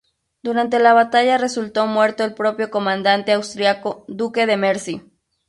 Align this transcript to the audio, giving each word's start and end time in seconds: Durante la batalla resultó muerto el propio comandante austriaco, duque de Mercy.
Durante 0.41 0.79
la 0.79 0.93
batalla 0.93 1.37
resultó 1.37 1.85
muerto 1.85 2.23
el 2.23 2.33
propio 2.33 2.71
comandante 2.71 3.33
austriaco, 3.33 4.03
duque 4.07 4.47
de 4.47 4.57
Mercy. 4.57 5.03